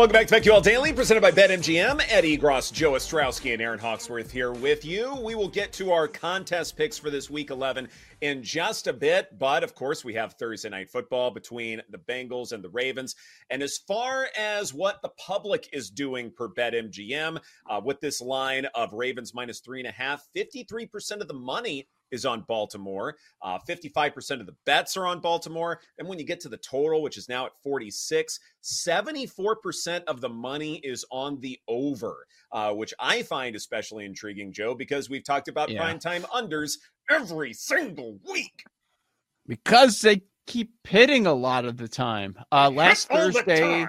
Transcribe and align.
Welcome 0.00 0.14
back 0.14 0.28
to 0.28 0.34
BetQL 0.34 0.62
Daily, 0.62 0.94
presented 0.94 1.20
by 1.20 1.30
BetMGM. 1.30 2.02
Eddie 2.08 2.38
Gross, 2.38 2.70
Joe 2.70 2.92
Ostrowski, 2.92 3.52
and 3.52 3.60
Erin 3.60 3.78
Hawksworth 3.78 4.30
here 4.30 4.50
with 4.50 4.82
you. 4.82 5.14
We 5.16 5.34
will 5.34 5.46
get 5.46 5.74
to 5.74 5.92
our 5.92 6.08
contest 6.08 6.78
picks 6.78 6.96
for 6.96 7.10
this 7.10 7.28
week 7.28 7.50
11 7.50 7.86
in 8.22 8.42
just 8.42 8.86
a 8.86 8.94
bit. 8.94 9.38
But 9.38 9.62
of 9.62 9.74
course, 9.74 10.02
we 10.02 10.14
have 10.14 10.32
Thursday 10.32 10.70
night 10.70 10.88
football 10.88 11.30
between 11.30 11.82
the 11.90 11.98
Bengals 11.98 12.52
and 12.52 12.64
the 12.64 12.70
Ravens. 12.70 13.14
And 13.50 13.62
as 13.62 13.76
far 13.76 14.28
as 14.38 14.72
what 14.72 15.02
the 15.02 15.10
public 15.18 15.68
is 15.70 15.90
doing 15.90 16.32
per 16.34 16.48
BetMGM, 16.48 17.38
uh, 17.68 17.80
with 17.84 18.00
this 18.00 18.22
line 18.22 18.64
of 18.74 18.94
Ravens 18.94 19.34
minus 19.34 19.60
three 19.60 19.80
and 19.80 19.88
a 19.88 19.92
half, 19.92 20.26
53% 20.34 21.20
of 21.20 21.28
the 21.28 21.34
money 21.34 21.86
is 22.10 22.24
on 22.24 22.42
Baltimore. 22.42 23.16
Uh, 23.42 23.58
55% 23.68 24.40
of 24.40 24.46
the 24.46 24.56
bets 24.66 24.96
are 24.96 25.06
on 25.06 25.20
Baltimore. 25.20 25.80
And 25.98 26.08
when 26.08 26.18
you 26.18 26.24
get 26.24 26.40
to 26.40 26.48
the 26.48 26.56
total, 26.56 27.02
which 27.02 27.16
is 27.16 27.28
now 27.28 27.46
at 27.46 27.52
46, 27.62 28.38
74% 28.62 30.04
of 30.04 30.20
the 30.20 30.28
money 30.28 30.76
is 30.76 31.04
on 31.10 31.40
the 31.40 31.58
over, 31.68 32.26
uh, 32.52 32.72
which 32.72 32.94
I 32.98 33.22
find 33.22 33.56
especially 33.56 34.04
intriguing, 34.04 34.52
Joe, 34.52 34.74
because 34.74 35.08
we've 35.10 35.24
talked 35.24 35.48
about 35.48 35.70
yeah. 35.70 35.82
primetime 35.82 36.22
unders 36.30 36.74
every 37.10 37.52
single 37.52 38.18
week. 38.28 38.64
Because 39.46 40.00
they 40.00 40.22
keep 40.46 40.70
hitting 40.86 41.26
a 41.26 41.32
lot 41.32 41.64
of 41.64 41.76
the 41.76 41.88
time. 41.88 42.36
Uh, 42.52 42.70
last 42.70 43.08
Thursday, 43.08 43.86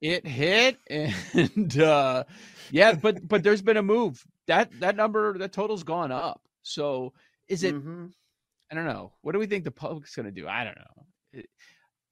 it 0.00 0.26
hit, 0.26 0.78
and 0.88 1.78
uh, 1.80 2.24
yeah, 2.70 2.94
but 2.94 3.26
but 3.26 3.42
there's 3.42 3.62
been 3.62 3.76
a 3.76 3.82
move. 3.82 4.24
That 4.46 4.70
that 4.80 4.96
number, 4.96 5.38
that 5.38 5.52
total's 5.52 5.82
gone 5.82 6.12
up. 6.12 6.40
So 6.62 7.12
is 7.48 7.64
it? 7.64 7.74
Mm-hmm. 7.74 8.06
I 8.70 8.74
don't 8.74 8.86
know. 8.86 9.12
What 9.22 9.32
do 9.32 9.38
we 9.38 9.46
think 9.46 9.64
the 9.64 9.70
public's 9.70 10.14
going 10.14 10.26
to 10.26 10.32
do? 10.32 10.48
I 10.48 10.64
don't 10.64 10.76
know. 10.76 11.04
It, 11.32 11.46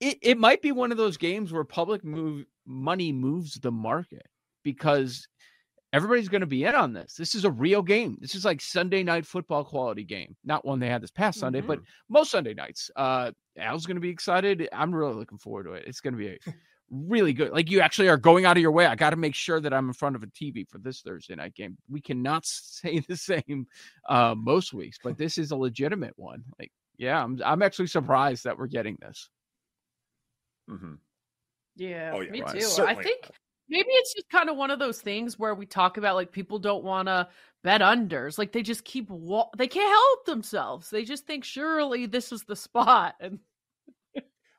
it, 0.00 0.18
it 0.22 0.38
might 0.38 0.62
be 0.62 0.72
one 0.72 0.92
of 0.92 0.98
those 0.98 1.16
games 1.16 1.52
where 1.52 1.64
public 1.64 2.04
move 2.04 2.44
money 2.66 3.12
moves 3.12 3.54
the 3.54 3.72
market 3.72 4.26
because 4.62 5.26
everybody's 5.92 6.28
going 6.28 6.40
to 6.40 6.46
be 6.46 6.64
in 6.64 6.74
on 6.74 6.92
this. 6.92 7.14
This 7.14 7.34
is 7.34 7.44
a 7.44 7.50
real 7.50 7.82
game. 7.82 8.16
This 8.20 8.34
is 8.34 8.44
like 8.44 8.60
Sunday 8.60 9.02
night 9.02 9.26
football 9.26 9.64
quality 9.64 10.04
game. 10.04 10.36
Not 10.44 10.64
one 10.64 10.80
they 10.80 10.88
had 10.88 11.02
this 11.02 11.10
past 11.10 11.38
Sunday, 11.38 11.60
mm-hmm. 11.60 11.68
but 11.68 11.80
most 12.08 12.30
Sunday 12.30 12.54
nights. 12.54 12.90
Uh, 12.96 13.30
Al's 13.58 13.86
going 13.86 13.96
to 13.96 14.00
be 14.00 14.10
excited. 14.10 14.68
I'm 14.72 14.94
really 14.94 15.14
looking 15.14 15.38
forward 15.38 15.64
to 15.64 15.72
it. 15.74 15.84
It's 15.86 16.00
going 16.00 16.14
to 16.14 16.18
be 16.18 16.28
a 16.28 16.38
really 16.90 17.32
good. 17.32 17.50
Like 17.50 17.70
you 17.70 17.80
actually 17.80 18.08
are 18.08 18.16
going 18.16 18.44
out 18.44 18.56
of 18.56 18.60
your 18.60 18.72
way. 18.72 18.86
I 18.86 18.94
got 18.94 19.10
to 19.10 19.16
make 19.16 19.34
sure 19.34 19.60
that 19.60 19.72
I'm 19.72 19.88
in 19.88 19.92
front 19.92 20.16
of 20.16 20.22
a 20.22 20.26
TV 20.26 20.68
for 20.68 20.78
this 20.78 21.00
Thursday 21.00 21.34
night 21.34 21.54
game. 21.54 21.76
We 21.88 22.00
cannot 22.00 22.44
say 22.46 23.00
the 23.08 23.16
same 23.16 23.66
uh, 24.08 24.34
most 24.36 24.72
weeks, 24.72 24.98
but 25.02 25.18
this 25.18 25.38
is 25.38 25.50
a 25.50 25.56
legitimate 25.56 26.14
one. 26.16 26.44
Like, 26.58 26.72
yeah, 26.96 27.22
I'm 27.22 27.40
I'm 27.44 27.62
actually 27.62 27.88
surprised 27.88 28.44
that 28.44 28.58
we're 28.58 28.66
getting 28.66 28.96
this. 29.00 29.28
Mm-hmm. 30.70 30.94
Yeah, 31.76 32.12
oh, 32.14 32.20
yeah, 32.20 32.30
me 32.30 32.42
right. 32.42 32.54
too. 32.54 32.60
Certainly. 32.60 33.00
I 33.00 33.02
think 33.02 33.30
maybe 33.68 33.88
it's 33.90 34.14
just 34.14 34.28
kind 34.30 34.48
of 34.48 34.56
one 34.56 34.70
of 34.70 34.78
those 34.78 35.00
things 35.00 35.38
where 35.38 35.54
we 35.54 35.66
talk 35.66 35.96
about 35.96 36.14
like 36.14 36.32
people 36.32 36.58
don't 36.58 36.84
want 36.84 37.08
to 37.08 37.28
bet 37.62 37.80
unders 37.80 38.36
like 38.36 38.52
they 38.52 38.62
just 38.62 38.84
keep 38.84 39.08
wa- 39.08 39.48
they 39.56 39.66
can't 39.66 39.90
help 39.90 40.26
themselves 40.26 40.90
they 40.90 41.02
just 41.02 41.26
think 41.26 41.44
surely 41.44 42.04
this 42.04 42.30
is 42.30 42.42
the 42.42 42.54
spot 42.54 43.14
and 43.20 43.38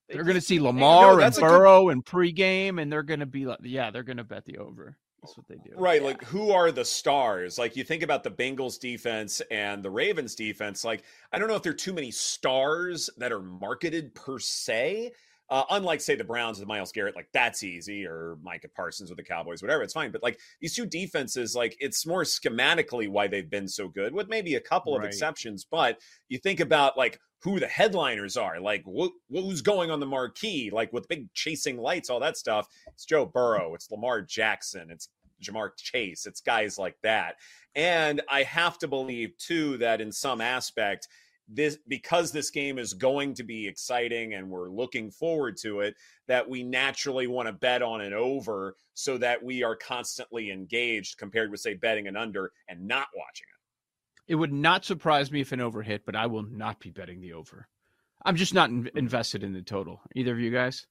they're 0.10 0.24
going 0.24 0.36
to 0.36 0.42
see 0.42 0.60
Lamar 0.60 1.20
and 1.20 1.36
Burrow 1.36 1.86
good... 1.86 1.94
and 1.94 2.06
pregame, 2.06 2.82
and 2.82 2.92
they're 2.92 3.04
going 3.04 3.22
to 3.22 3.26
be 3.26 3.46
like, 3.46 3.60
yeah, 3.64 3.92
they're 3.92 4.04
going 4.04 4.18
to 4.18 4.24
bet 4.24 4.46
the 4.46 4.58
over. 4.58 4.98
That's 5.22 5.38
what 5.38 5.48
they 5.48 5.56
do. 5.56 5.72
Right. 5.76 6.02
Yeah. 6.02 6.08
Like, 6.08 6.24
who 6.24 6.52
are 6.52 6.72
the 6.72 6.86
stars? 6.86 7.58
Like, 7.58 7.76
you 7.76 7.84
think 7.84 8.04
about 8.04 8.24
the 8.24 8.30
Bengals 8.30 8.80
defense 8.80 9.42
and 9.50 9.82
the 9.82 9.90
Ravens 9.90 10.36
defense. 10.36 10.86
Like, 10.86 11.04
I 11.32 11.40
don't 11.40 11.48
know 11.48 11.56
if 11.56 11.64
there 11.64 11.72
are 11.72 11.76
too 11.76 11.94
many 11.94 12.12
stars 12.12 13.10
that 13.18 13.32
are 13.32 13.42
marketed 13.42 14.14
per 14.14 14.38
se. 14.38 15.14
Uh, 15.50 15.64
unlike, 15.70 16.02
say, 16.02 16.16
the 16.16 16.24
Browns 16.24 16.60
with 16.60 16.68
Myles 16.68 16.92
Garrett, 16.92 17.16
like 17.16 17.30
that's 17.32 17.64
easy, 17.64 18.06
or 18.06 18.38
Micah 18.42 18.68
Parsons 18.68 19.10
with 19.10 19.18
the 19.18 19.24
Cowboys, 19.24 19.62
whatever, 19.62 19.84
it's 19.84 19.94
fine. 19.94 20.12
But 20.12 20.24
like 20.24 20.40
these 20.60 20.76
two 20.76 20.88
defenses, 20.88 21.56
like 21.56 21.76
it's 21.80 22.06
more 22.08 22.24
schematically 22.24 23.08
why 23.08 23.28
they've 23.28 23.50
been 23.50 23.68
so 23.68 23.88
good, 23.88 24.14
with 24.14 24.28
maybe 24.28 24.56
a 24.56 24.60
couple 24.62 24.98
right. 24.98 25.04
of 25.04 25.08
exceptions. 25.08 25.66
But 25.70 26.00
you 26.30 26.40
think 26.40 26.60
about 26.60 26.98
like 26.98 27.20
who 27.44 27.60
the 27.60 27.68
headliners 27.68 28.38
are, 28.38 28.60
like 28.60 28.84
wh- 28.86 29.14
who's 29.30 29.62
going 29.62 29.92
on 29.92 30.00
the 30.00 30.06
marquee, 30.08 30.72
like 30.74 30.92
with 30.92 31.08
big 31.08 31.32
chasing 31.36 31.78
lights, 31.78 32.10
all 32.10 32.20
that 32.22 32.38
stuff. 32.38 32.68
It's 32.88 33.06
Joe 33.06 33.28
Burrow, 33.28 33.76
it's 33.76 33.92
Lamar 33.92 34.24
Jackson, 34.24 34.90
it's 34.90 35.10
Ja'Marr 35.44 35.72
Chase, 35.78 36.26
it's 36.26 36.42
guys 36.42 36.80
like 36.80 36.96
that. 37.04 37.36
And 37.76 38.22
I 38.30 38.44
have 38.44 38.80
to 38.80 38.88
believe 38.88 39.38
too 39.38 39.78
that 39.78 40.02
in 40.02 40.12
some 40.12 40.42
aspect, 40.42 41.08
this 41.48 41.78
because 41.88 42.32
this 42.32 42.50
game 42.50 42.80
is 42.80 42.94
going 42.94 43.36
to 43.36 43.44
be 43.44 43.68
exciting 43.68 44.34
and 44.34 44.50
we're 44.50 44.70
looking 44.70 45.12
forward 45.12 45.58
to 45.58 45.82
it 45.82 45.96
that 46.28 46.50
we 46.50 46.64
naturally 46.64 47.28
want 47.28 47.48
to 47.48 47.54
bet 47.54 47.82
on 47.82 48.02
an 48.02 48.14
over 48.14 48.76
so 48.94 49.18
that 49.18 49.44
we 49.44 49.64
are 49.64 49.76
constantly 49.76 50.50
engaged 50.50 51.18
compared 51.18 51.52
with 51.52 51.60
say 51.60 51.74
betting 51.76 52.08
an 52.08 52.18
under 52.18 52.52
and 52.68 52.88
not 52.88 53.08
watching 53.16 53.46
it 53.48 53.56
it 54.28 54.36
would 54.36 54.54
not 54.54 54.86
surprise 54.86 55.32
me 55.32 55.42
if 55.42 55.52
an 55.52 55.62
over 55.62 55.82
hit, 55.82 56.06
but 56.06 56.16
I 56.16 56.26
will 56.28 56.44
not 56.44 56.80
be 56.80 56.90
betting 56.90 57.22
the 57.22 57.34
over. 57.34 57.68
I'm 58.24 58.36
just 58.36 58.54
not 58.54 58.70
in- 58.70 58.90
invested 58.96 59.44
in 59.44 59.54
the 59.54 59.62
total. 59.62 60.02
Either 60.16 60.32
of 60.32 60.40
you 60.40 60.52
guys? 60.52 60.88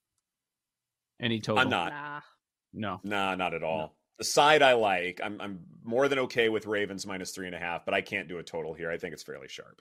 Any 1.21 1.41
total? 1.41 1.62
I'm 1.62 1.71
not. 1.71 1.93
Nah. 1.93 2.21
No. 2.73 3.01
Nah, 3.03 3.35
not 3.35 3.55
at 3.55 3.62
all. 3.62 3.79
No. 3.79 3.93
The 4.19 4.25
side 4.25 4.62
I 4.62 4.75
like, 4.75 5.21
I'm 5.23 5.41
I'm 5.41 5.61
more 5.83 6.06
than 6.06 6.21
okay 6.21 6.49
with 6.49 6.67
Ravens 6.67 7.05
minus 7.05 7.33
three 7.33 7.47
and 7.47 7.55
a 7.55 7.59
half, 7.59 7.85
but 7.85 7.95
I 7.95 8.01
can't 8.01 8.29
do 8.29 8.39
a 8.39 8.45
total 8.45 8.73
here. 8.75 8.91
I 8.91 8.99
think 8.99 9.12
it's 9.12 9.25
fairly 9.25 9.49
sharp. 9.49 9.81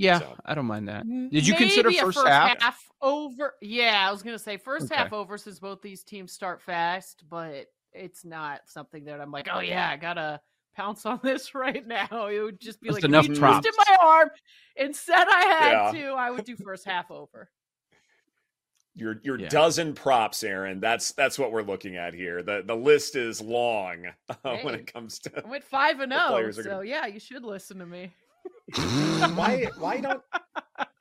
Yeah, 0.00 0.18
so. 0.20 0.36
I 0.46 0.54
don't 0.54 0.66
mind 0.66 0.88
that. 0.88 1.06
Did 1.06 1.46
you 1.46 1.52
Maybe 1.54 1.64
consider 1.66 1.90
first, 1.92 2.18
first 2.18 2.26
half? 2.26 2.60
half? 2.62 2.82
over? 3.02 3.54
Yeah, 3.60 4.06
I 4.08 4.12
was 4.12 4.22
gonna 4.22 4.38
say 4.38 4.56
first 4.56 4.86
Okay. 4.86 4.94
half 4.94 5.12
over 5.12 5.36
since 5.38 5.58
both 5.58 5.80
these 5.82 6.02
teams 6.02 6.32
start 6.32 6.60
fast, 6.62 7.24
but 7.30 7.66
it's 7.92 8.24
not 8.24 8.60
something 8.66 9.04
that 9.06 9.20
I'm 9.20 9.30
like, 9.30 9.48
oh 9.52 9.60
yeah, 9.60 9.88
I 9.90 9.96
gotta 9.96 10.40
pounce 10.76 11.04
on 11.06 11.18
this 11.24 11.54
right 11.54 11.86
now. 11.86 12.26
It 12.28 12.40
would 12.40 12.60
just 12.60 12.80
be 12.80 12.88
Just 12.88 12.96
like 12.98 13.04
enough 13.04 13.24
if 13.26 13.30
you 13.32 13.36
props. 13.40 13.66
twisted 13.66 13.74
my 13.88 13.96
arm 14.06 14.30
and 14.76 14.94
said 14.96 15.24
I 15.28 15.44
had 15.60 15.72
Yeah. 15.94 16.00
to, 16.00 16.06
I 16.12 16.30
would 16.30 16.44
do 16.44 16.56
first 16.56 16.84
half 16.86 17.10
over. 17.10 17.50
Your 18.96 19.20
your 19.22 19.38
Yeah. 19.38 19.48
dozen 19.48 19.94
props, 19.94 20.42
Erin. 20.42 20.80
That's 20.80 21.12
that's 21.12 21.38
what 21.38 21.52
we're 21.52 21.62
looking 21.62 21.96
at 21.96 22.12
here. 22.12 22.42
The 22.42 22.62
the 22.66 22.74
list 22.76 23.16
is 23.16 23.40
long 23.40 24.06
uh, 24.44 24.56
when 24.62 24.74
it 24.74 24.92
comes 24.92 25.18
to 25.20 25.42
I 25.44 25.48
went 25.48 25.64
five 25.64 26.00
and 26.00 26.10
The 26.12 26.28
zero, 26.28 26.50
so 26.50 26.62
gonna- 26.64 26.84
yeah, 26.86 27.06
you 27.06 27.20
should 27.20 27.44
listen 27.44 27.78
to 27.78 27.86
me. 27.86 28.12
why 29.34 29.66
why 29.78 30.00
don't 30.00 30.22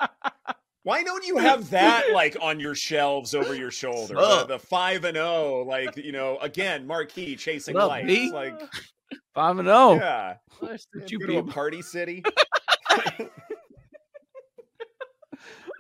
why 0.84 1.04
don't 1.04 1.26
you 1.26 1.38
have 1.38 1.70
that 1.72 2.12
like 2.14 2.38
on 2.42 2.60
your 2.60 2.76
shelves 2.76 3.36
over 3.36 3.56
your 3.56 3.72
shoulder? 3.72 4.16
The, 4.16 4.46
the 4.48 4.60
five 4.60 5.04
and 5.06 5.16
zero, 5.16 5.64
like 5.66 5.98
you 5.98 6.12
know, 6.12 6.38
again, 6.40 6.88
marquee 6.88 7.36
chasing 7.36 7.76
What 7.76 7.84
up, 7.84 7.90
lights. 7.90 8.08
B? 8.08 8.32
Like 8.32 8.60
Five 9.34 9.60
and 9.60 9.68
zero. 9.68 9.94
yeah, 9.96 10.36
Listen. 10.62 10.90
Would 10.96 11.12
you 11.12 11.20
go 11.20 11.28
to 11.28 11.38
a 11.38 11.44
party 11.44 11.82
city. 11.82 12.24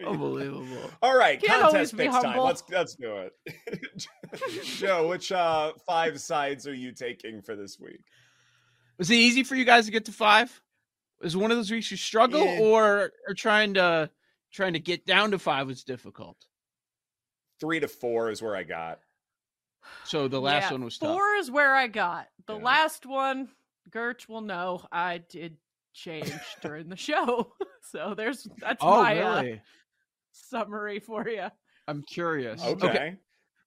unbelievable? 0.06 0.89
All 1.01 1.18
right, 1.18 1.42
Can't 1.42 1.62
contest 1.62 1.97
be 1.97 2.03
picks 2.06 2.19
time. 2.19 2.38
Let's 2.38 2.63
let's 2.69 2.95
do 2.95 3.18
it. 3.18 3.33
Joe, 4.63 5.07
which 5.09 5.31
uh 5.31 5.74
five 5.85 6.19
sides 6.19 6.68
are 6.68 6.74
you 6.74 6.92
taking 6.92 7.42
for 7.42 7.56
this 7.56 7.80
week? 7.80 8.01
Was 8.97 9.09
it 9.09 9.15
easy 9.15 9.44
for 9.44 9.56
you 9.56 9.65
guys 9.65 9.85
to 9.85 9.92
get 9.92 10.06
to 10.06 10.12
five? 10.12 10.62
Was 11.21 11.36
it 11.36 11.38
one 11.38 11.51
of 11.51 11.57
those 11.57 11.71
weeks 11.71 11.92
you 11.92 11.98
struggle, 11.98 12.44
Yeah. 12.44 12.60
or 12.62 13.12
or 13.27 13.33
trying 13.33 13.74
to 13.75 14.10
trying 14.51 14.74
to 14.74 14.80
get 14.80 15.06
down 15.06 15.31
to 15.31 15.39
five 15.39 15.68
was 15.68 15.83
difficult? 15.83 16.38
Three 17.60 17.80
to 17.80 17.88
four 17.88 18.30
is 18.31 18.42
where 18.42 18.56
I 18.56 18.63
got. 18.63 19.00
So 20.06 20.27
the 20.27 20.39
last 20.42 20.66
Yeah, 20.66 20.71
one 20.74 20.83
was 20.86 20.98
tough. 20.98 21.10
Four 21.16 21.36
is 21.36 21.51
where 21.51 21.75
I 21.75 21.88
got. 21.88 22.27
The 22.48 22.56
Yeah. 22.57 22.63
last 22.63 23.06
one, 23.06 23.50
Gertch 23.89 24.27
will 24.30 24.42
know 24.42 24.86
I 24.92 25.18
did 25.19 25.57
change 25.94 26.31
during 26.62 26.89
the 26.89 26.95
show. 26.98 27.54
So 27.81 28.13
there's 28.16 28.48
that's 28.60 28.83
Oh, 28.83 29.01
my 29.01 29.19
uh, 29.19 29.44
summary 30.31 31.00
for 31.00 31.27
you. 31.27 31.48
I'm 31.88 32.04
curious. 32.04 32.62
Okay. 32.63 33.16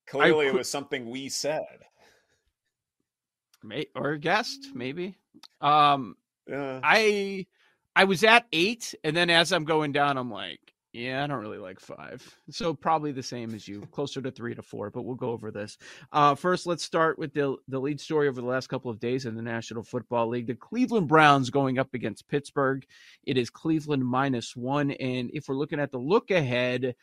Clearly, 0.07 0.47
it 0.47 0.55
was 0.55 0.71
something 0.71 1.11
we 1.11 1.29
said. 1.29 1.61
May, 3.65 3.87
or 3.97 4.17
guest 4.19 4.69
maybe. 4.75 5.17
Um, 5.61 6.17
Yeah. 6.47 6.81
I 6.83 7.47
I 7.95 8.05
was 8.05 8.25
at 8.25 8.47
eight, 8.53 8.95
and 9.05 9.17
then 9.17 9.31
as 9.31 9.53
I'm 9.53 9.65
going 9.65 9.93
down, 9.93 10.17
I'm 10.17 10.31
like, 10.31 10.61
yeah, 10.93 11.25
I 11.25 11.27
don't 11.27 11.41
really 11.41 11.59
like 11.59 11.81
five. 11.81 12.23
So 12.51 12.75
probably 12.75 13.13
the 13.13 13.23
same 13.23 13.55
as 13.55 13.67
you, 13.67 13.81
closer 13.93 14.21
to 14.21 14.31
three 14.31 14.55
to 14.55 14.63
four. 14.63 14.91
But 14.91 15.03
we'll 15.03 15.15
go 15.15 15.31
over 15.31 15.51
this. 15.51 15.79
Uh, 16.13 16.35
first, 16.35 16.67
let's 16.67 16.85
start 16.85 17.19
with 17.19 17.33
the 17.33 17.57
the 17.69 17.81
lead 17.81 18.01
story 18.01 18.29
over 18.29 18.41
the 18.41 18.47
last 18.47 18.69
couple 18.69 18.91
of 18.91 19.01
days 19.01 19.25
in 19.25 19.35
the 19.35 19.43
National 19.43 19.83
Football 19.83 20.29
League. 20.29 20.47
The 20.47 20.55
Cleveland 20.55 21.09
Browns 21.09 21.51
going 21.51 21.79
up 21.79 21.95
against 21.95 22.29
Pittsburgh. 22.29 22.85
It 23.25 23.39
is 23.39 23.49
Cleveland 23.49 24.05
minus 24.05 24.55
one, 24.55 24.91
and 24.91 25.31
if 25.33 25.49
we're 25.49 25.57
looking 25.57 25.81
at 25.81 25.93
the 25.93 25.99
look 25.99 26.31
ahead. 26.31 26.95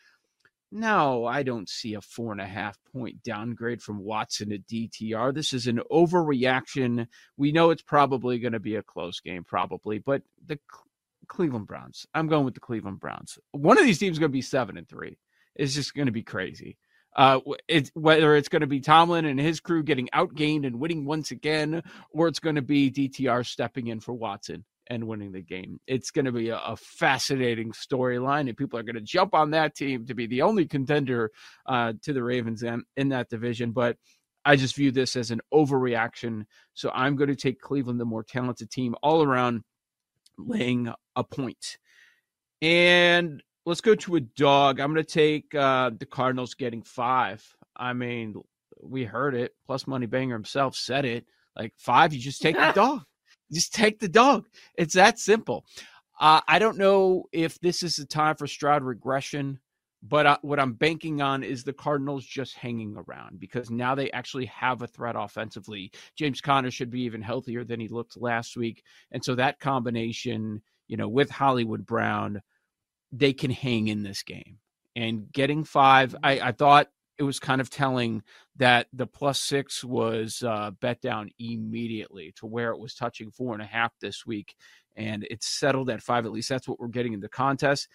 No, 0.72 1.24
I 1.24 1.42
don't 1.42 1.68
see 1.68 1.94
a 1.94 2.00
four 2.00 2.30
and 2.30 2.40
a 2.40 2.46
half 2.46 2.78
point 2.92 3.24
downgrade 3.24 3.82
from 3.82 4.04
Watson 4.04 4.50
to 4.50 4.58
DTR. 4.58 5.34
This 5.34 5.52
is 5.52 5.66
an 5.66 5.80
overreaction 5.90 7.08
we 7.36 7.50
know 7.50 7.70
it's 7.70 7.82
probably 7.82 8.38
going 8.38 8.52
to 8.52 8.60
be 8.60 8.76
a 8.76 8.82
close 8.82 9.18
game, 9.20 9.42
probably, 9.42 9.98
but 9.98 10.22
the 10.46 10.60
Cl- 10.70 10.84
Cleveland 11.26 11.66
Browns. 11.66 12.06
I'm 12.14 12.28
going 12.28 12.44
with 12.44 12.54
the 12.54 12.60
Cleveland 12.60 13.00
Browns. 13.00 13.36
One 13.50 13.78
of 13.78 13.84
these 13.84 13.98
teams 13.98 14.14
is 14.14 14.18
going 14.20 14.30
to 14.30 14.36
be 14.36 14.42
seven 14.42 14.76
and 14.76 14.88
three. 14.88 15.18
It's 15.56 15.74
just 15.74 15.94
going 15.94 16.06
to 16.06 16.12
be 16.12 16.22
crazy. 16.22 16.78
Uh, 17.16 17.40
whether 17.94 18.36
it's 18.36 18.48
going 18.48 18.60
to 18.60 18.68
be 18.68 18.80
Tomlin 18.80 19.24
and 19.24 19.40
his 19.40 19.58
crew 19.58 19.82
getting 19.82 20.08
outgained 20.14 20.64
and 20.64 20.78
winning 20.78 21.04
once 21.04 21.32
again, 21.32 21.82
or 22.12 22.28
it's 22.28 22.38
going 22.38 22.54
to 22.54 22.62
be 22.62 22.92
DTR 22.92 23.44
stepping 23.44 23.88
in 23.88 23.98
for 23.98 24.12
Watson 24.12 24.64
and 24.90 25.06
winning 25.06 25.32
the 25.32 25.40
game. 25.40 25.80
It's 25.86 26.10
going 26.10 26.24
to 26.26 26.32
be 26.32 26.50
a, 26.50 26.58
a 26.58 26.76
fascinating 26.76 27.72
storyline, 27.72 28.48
and 28.48 28.56
people 28.56 28.78
are 28.78 28.82
going 28.82 28.96
to 28.96 29.00
jump 29.00 29.34
on 29.34 29.52
that 29.52 29.76
team 29.76 30.04
to 30.06 30.14
be 30.14 30.26
the 30.26 30.42
only 30.42 30.66
contender 30.66 31.30
uh, 31.66 31.94
to 32.02 32.12
the 32.12 32.22
Ravens 32.22 32.64
in, 32.64 32.82
in 32.96 33.08
that 33.10 33.30
division. 33.30 33.70
But 33.70 33.96
I 34.44 34.56
just 34.56 34.74
view 34.74 34.90
this 34.90 35.16
as 35.16 35.30
an 35.30 35.40
overreaction. 35.54 36.42
So 36.74 36.90
I'm 36.92 37.14
going 37.16 37.30
to 37.30 37.36
take 37.36 37.60
Cleveland, 37.60 38.00
the 38.00 38.04
more 38.04 38.24
talented 38.24 38.70
team 38.70 38.96
all 39.02 39.22
around, 39.22 39.62
laying 40.36 40.92
a 41.14 41.24
point. 41.24 41.78
And 42.60 43.42
let's 43.64 43.80
go 43.80 43.94
to 43.94 44.16
a 44.16 44.20
dog. 44.20 44.80
I'm 44.80 44.92
going 44.92 45.04
to 45.04 45.10
take 45.10 45.54
uh, 45.54 45.90
the 45.96 46.06
Cardinals 46.06 46.54
getting 46.54 46.82
five. 46.82 47.44
I 47.76 47.92
mean, 47.92 48.34
we 48.82 49.04
heard 49.04 49.36
it. 49.36 49.52
Plus, 49.66 49.86
Money 49.86 50.06
Banger 50.06 50.34
himself 50.34 50.74
said 50.74 51.04
it. 51.04 51.26
Like 51.56 51.74
five, 51.76 52.12
you 52.12 52.20
just 52.20 52.42
take 52.42 52.56
the 52.56 52.72
dog. 52.74 53.02
Just 53.52 53.74
take 53.74 53.98
the 53.98 54.08
dog. 54.08 54.46
It's 54.76 54.94
that 54.94 55.18
simple. 55.18 55.64
Uh, 56.20 56.40
I 56.46 56.58
don't 56.58 56.78
know 56.78 57.24
if 57.32 57.58
this 57.60 57.82
is 57.82 57.96
the 57.96 58.04
time 58.04 58.36
for 58.36 58.46
Stroud 58.46 58.82
regression, 58.84 59.58
but 60.02 60.26
uh, 60.26 60.38
what 60.42 60.60
I'm 60.60 60.74
banking 60.74 61.20
on 61.20 61.42
is 61.42 61.64
the 61.64 61.72
Cardinals 61.72 62.24
just 62.24 62.54
hanging 62.54 62.96
around 62.96 63.40
because 63.40 63.70
now 63.70 63.94
they 63.94 64.10
actually 64.12 64.46
have 64.46 64.82
a 64.82 64.86
threat 64.86 65.14
offensively. 65.18 65.90
James 66.16 66.40
Conner 66.40 66.70
should 66.70 66.90
be 66.90 67.02
even 67.02 67.22
healthier 67.22 67.64
than 67.64 67.80
he 67.80 67.88
looked 67.88 68.20
last 68.20 68.56
week. 68.56 68.82
And 69.12 69.24
so 69.24 69.34
that 69.34 69.60
combination, 69.60 70.62
you 70.88 70.96
know, 70.96 71.08
with 71.08 71.30
Hollywood 71.30 71.86
Brown, 71.86 72.42
they 73.12 73.32
can 73.32 73.50
hang 73.50 73.88
in 73.88 74.02
this 74.02 74.22
game. 74.22 74.58
And 74.96 75.30
getting 75.32 75.64
five, 75.64 76.16
I, 76.22 76.40
I 76.40 76.52
thought 76.52 76.88
it 77.20 77.24
was 77.24 77.38
kind 77.38 77.60
of 77.60 77.68
telling 77.68 78.22
that 78.56 78.86
the 78.94 79.06
plus 79.06 79.38
six 79.38 79.84
was 79.84 80.42
uh, 80.42 80.70
bet 80.80 81.02
down 81.02 81.28
immediately 81.38 82.32
to 82.36 82.46
where 82.46 82.70
it 82.70 82.78
was 82.78 82.94
touching 82.94 83.30
four 83.30 83.52
and 83.52 83.62
a 83.62 83.66
half 83.66 83.92
this 84.00 84.24
week. 84.24 84.56
And 84.96 85.26
it's 85.30 85.46
settled 85.46 85.90
at 85.90 86.02
five. 86.02 86.24
At 86.24 86.32
least 86.32 86.48
that's 86.48 86.66
what 86.66 86.80
we're 86.80 86.88
getting 86.88 87.12
in 87.12 87.20
the 87.20 87.28
contest. 87.28 87.88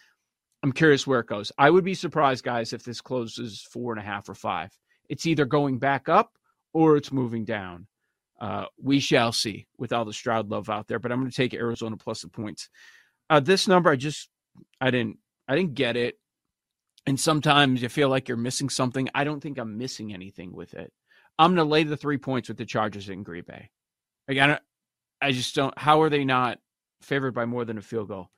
I'm 0.61 0.71
curious 0.71 1.07
where 1.07 1.21
it 1.21 1.25
goes. 1.25 1.51
I 1.57 1.71
would 1.71 1.83
be 1.83 1.95
surprised, 1.95 2.43
guys, 2.43 2.71
if 2.71 2.83
this 2.83 3.01
closes 3.01 3.61
four 3.63 3.93
and 3.93 3.99
a 3.99 4.05
half 4.05 4.29
or 4.29 4.35
five. 4.35 4.69
It's 5.09 5.25
either 5.25 5.45
going 5.45 5.79
back 5.79 6.07
up 6.07 6.37
or 6.71 6.95
it's 6.95 7.11
moving 7.11 7.45
down. 7.45 7.87
Uh, 8.39 8.65
we 8.79 8.99
shall 8.99 9.31
see 9.31 9.65
with 9.79 9.91
all 9.91 10.05
the 10.05 10.13
Stroud 10.13 10.51
love 10.51 10.69
out 10.69 10.87
there, 10.87 10.99
but 10.99 11.11
I'm 11.11 11.19
going 11.19 11.31
to 11.31 11.35
take 11.35 11.55
Arizona 11.55 11.97
plus 11.97 12.21
the 12.21 12.27
points. 12.27 12.69
Uh, 13.27 13.39
this 13.39 13.67
number, 13.67 13.89
I 13.89 13.95
just, 13.95 14.29
I 14.79 14.91
didn't, 14.91 15.17
I 15.47 15.55
didn't 15.55 15.73
get 15.73 15.97
it. 15.97 16.19
And 17.07 17.19
sometimes 17.19 17.81
you 17.81 17.89
feel 17.89 18.09
like 18.09 18.27
you're 18.27 18.37
missing 18.37 18.69
something. 18.69 19.09
I 19.13 19.23
don't 19.23 19.41
think 19.41 19.59
I'm 19.59 19.77
missing 19.77 20.13
anything 20.13 20.53
with 20.53 20.73
it. 20.73 20.91
I'm 21.37 21.53
going 21.53 21.65
to 21.65 21.71
lay 21.71 21.83
the 21.83 21.97
three 21.97 22.17
points 22.17 22.47
with 22.47 22.57
the 22.57 22.65
Chargers 22.65 23.09
in 23.09 23.23
Green 23.23 23.43
Bay. 23.45 23.69
Again, 24.27 24.57
I 25.21 25.31
just 25.31 25.55
don't. 25.55 25.77
How 25.77 26.01
are 26.01 26.09
they 26.09 26.23
not 26.23 26.59
favored 27.01 27.33
by 27.33 27.45
more 27.45 27.65
than 27.65 27.77
a 27.77 27.81
field 27.81 28.07
goal? 28.07 28.29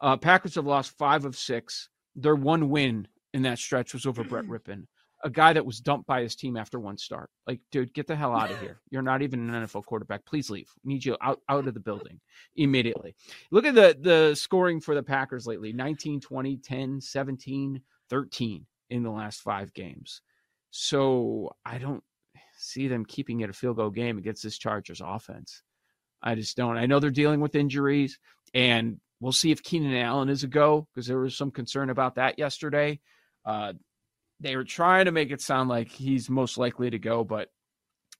Uh, 0.00 0.16
Packers 0.16 0.54
have 0.54 0.66
lost 0.66 0.96
five 0.98 1.24
of 1.24 1.36
six. 1.36 1.88
Their 2.16 2.34
one 2.34 2.68
win 2.68 3.08
in 3.32 3.42
that 3.42 3.58
stretch 3.58 3.92
was 3.92 4.06
over 4.06 4.24
Brett 4.24 4.44
Rypien, 4.46 4.84
a 5.22 5.30
guy 5.30 5.52
that 5.52 5.64
was 5.64 5.80
dumped 5.80 6.06
by 6.06 6.22
his 6.22 6.34
team 6.34 6.56
after 6.56 6.80
one 6.80 6.98
start. 6.98 7.30
Like, 7.46 7.60
dude, 7.70 7.94
get 7.94 8.06
the 8.06 8.16
hell 8.16 8.34
out 8.34 8.50
of 8.50 8.60
here. 8.60 8.80
You're 8.90 9.02
not 9.02 9.22
even 9.22 9.48
an 9.48 9.66
NFL 9.66 9.84
quarterback. 9.84 10.24
Please 10.24 10.50
leave. 10.50 10.70
We 10.84 10.94
need 10.94 11.04
you 11.04 11.16
out, 11.20 11.40
out 11.48 11.68
of 11.68 11.74
the 11.74 11.80
building 11.80 12.20
immediately. 12.56 13.14
Look 13.50 13.64
at 13.64 13.74
the 13.74 13.96
the 13.98 14.34
scoring 14.34 14.80
for 14.80 14.94
the 14.94 15.02
Packers 15.02 15.46
lately 15.46 15.72
19, 15.72 16.20
20, 16.20 16.56
10, 16.56 17.00
17, 17.00 17.82
13 18.10 18.66
in 18.90 19.02
the 19.02 19.10
last 19.10 19.40
five 19.40 19.72
games. 19.72 20.20
So 20.70 21.56
I 21.64 21.78
don't 21.78 22.02
see 22.58 22.88
them 22.88 23.04
keeping 23.04 23.40
it 23.40 23.50
a 23.50 23.54
field 23.54 23.76
goal 23.76 23.90
game 23.90 24.18
against 24.18 24.42
this 24.42 24.58
Chargers 24.58 25.00
offense. 25.04 25.62
I 26.22 26.34
just 26.34 26.56
don't. 26.56 26.76
I 26.76 26.86
know 26.86 27.00
they're 27.00 27.10
dealing 27.10 27.40
with 27.40 27.54
injuries, 27.54 28.18
and 28.52 29.00
we'll 29.20 29.32
see 29.32 29.50
if 29.50 29.62
Keenan 29.62 29.96
Allen 29.96 30.28
is 30.28 30.44
a 30.44 30.48
go 30.48 30.86
because 30.92 31.06
there 31.06 31.18
was 31.18 31.36
some 31.36 31.50
concern 31.50 31.88
about 31.88 32.16
that 32.16 32.38
yesterday. 32.38 33.00
Uh, 33.44 33.72
they 34.40 34.56
were 34.56 34.64
trying 34.64 35.06
to 35.06 35.12
make 35.12 35.30
it 35.30 35.40
sound 35.40 35.68
like 35.68 35.88
he's 35.88 36.28
most 36.28 36.58
likely 36.58 36.90
to 36.90 36.98
go, 36.98 37.24
but 37.24 37.48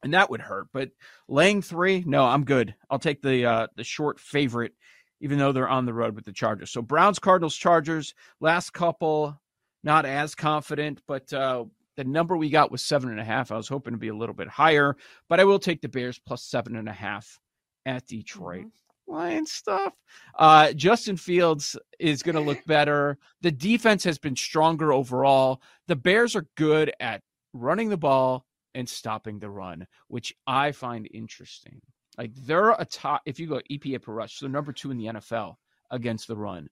and 0.02 0.14
that 0.14 0.30
would 0.30 0.40
hurt. 0.40 0.68
But 0.72 0.90
laying 1.28 1.62
three, 1.62 2.02
no, 2.06 2.24
I'm 2.24 2.44
good. 2.44 2.74
I'll 2.88 2.98
take 2.98 3.22
the 3.22 3.44
uh, 3.44 3.66
the 3.76 3.84
short 3.84 4.18
favorite, 4.18 4.72
even 5.20 5.38
though 5.38 5.52
they're 5.52 5.68
on 5.68 5.86
the 5.86 5.94
road 5.94 6.14
with 6.14 6.24
the 6.24 6.32
Chargers. 6.32 6.70
So 6.70 6.82
Browns, 6.82 7.18
Cardinals, 7.18 7.56
Chargers. 7.56 8.14
Last 8.40 8.70
couple, 8.70 9.40
not 9.82 10.04
as 10.06 10.34
confident, 10.34 11.00
but 11.06 11.32
uh, 11.32 11.64
the 11.96 12.04
number 12.04 12.36
we 12.36 12.50
got 12.50 12.70
was 12.70 12.82
seven 12.82 13.10
and 13.10 13.20
a 13.20 13.24
half. 13.24 13.50
I 13.52 13.56
was 13.56 13.68
hoping 13.68 13.92
to 13.92 13.98
be 13.98 14.08
a 14.08 14.14
little 14.14 14.34
bit 14.34 14.48
higher, 14.48 14.96
but 15.28 15.40
I 15.40 15.44
will 15.44 15.58
take 15.58 15.80
the 15.80 15.88
Bears 15.88 16.18
plus 16.18 16.42
seven 16.42 16.76
and 16.76 16.88
a 16.88 16.92
half 16.92 17.38
at 17.86 18.06
Detroit. 18.06 18.66
Lion 19.06 19.44
stuff. 19.44 19.94
Uh, 20.38 20.72
Justin 20.72 21.16
Fields 21.16 21.76
is 21.98 22.22
going 22.22 22.36
to 22.36 22.40
look 22.40 22.64
better. 22.66 23.18
The 23.42 23.50
defense 23.50 24.04
has 24.04 24.18
been 24.18 24.36
stronger 24.36 24.92
overall. 24.92 25.60
The 25.88 25.96
Bears 25.96 26.36
are 26.36 26.46
good 26.56 26.92
at 27.00 27.22
running 27.52 27.88
the 27.88 27.96
ball 27.96 28.46
and 28.74 28.88
stopping 28.88 29.38
the 29.38 29.50
run, 29.50 29.86
which 30.08 30.32
I 30.46 30.72
find 30.72 31.08
interesting. 31.12 31.80
Like 32.16 32.32
they're 32.34 32.70
a 32.70 32.84
top. 32.84 33.22
If 33.26 33.40
you 33.40 33.48
go 33.48 33.60
EPA 33.70 34.02
per 34.02 34.12
rush, 34.12 34.38
they're 34.38 34.48
number 34.48 34.72
two 34.72 34.90
in 34.90 34.98
the 34.98 35.06
NFL 35.06 35.56
against 35.90 36.28
the 36.28 36.36
run. 36.36 36.68